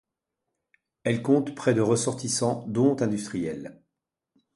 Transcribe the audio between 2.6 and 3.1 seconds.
dont